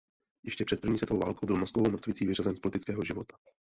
[0.43, 3.35] Ještě před první světovou válkou byl mozkovou mrtvicí vyřazen z politického života.